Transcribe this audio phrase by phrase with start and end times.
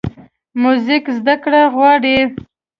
[0.61, 2.17] موزیک زدهکړه غواړي.